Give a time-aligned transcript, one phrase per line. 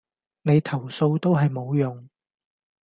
[0.41, 2.09] 你投訴都係無用